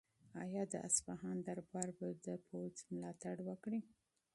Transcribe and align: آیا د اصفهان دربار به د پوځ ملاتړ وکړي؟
آیا 0.43 0.63
د 0.71 0.73
اصفهان 0.87 1.37
دربار 1.47 1.89
به 1.97 2.07
د 2.25 2.27
پوځ 2.47 2.73
ملاتړ 2.93 3.35
وکړي؟ 3.49 3.79